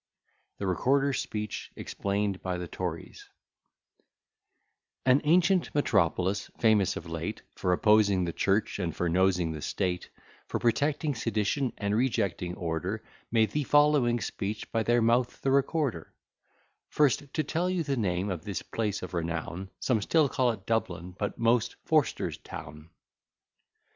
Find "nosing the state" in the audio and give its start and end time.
9.07-10.09